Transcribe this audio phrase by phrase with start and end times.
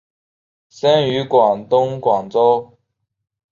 [0.67, 2.75] 生于广东广州。